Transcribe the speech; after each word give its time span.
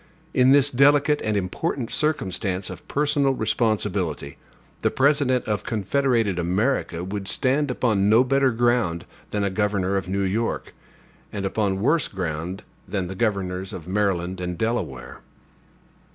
In 0.33 0.51
this 0.51 0.71
delicate 0.71 1.21
and 1.23 1.37
important 1.37 1.91
circumstance 1.91 2.71
of 2.71 2.87
personal 2.87 3.35
responsibility, 3.35 4.37
the 4.79 4.89
President 4.89 5.45
of 5.45 5.63
Confederated 5.63 6.39
America 6.39 7.03
would 7.03 7.27
stand 7.27 7.69
upon 7.69 8.09
no 8.09 8.23
better 8.23 8.49
ground 8.49 9.05
than 9.29 9.43
a 9.43 9.51
governor 9.51 9.97
of 9.97 10.07
New 10.09 10.23
York, 10.23 10.73
and 11.31 11.45
upon 11.45 11.81
worse 11.81 12.07
ground 12.07 12.63
than 12.87 13.05
the 13.05 13.13
governors 13.13 13.73
of 13.73 13.87
Maryland 13.87 14.41
and 14.41 14.57
Delaware. 14.57 15.19